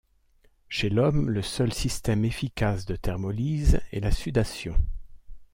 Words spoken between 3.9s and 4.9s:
est la sudation.